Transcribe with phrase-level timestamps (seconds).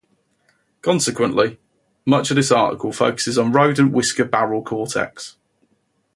[0.81, 1.59] Consequently,
[2.07, 5.37] much of this article focuses on rodent whisker barrel cortex.